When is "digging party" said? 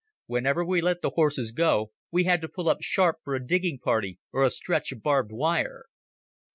3.45-4.17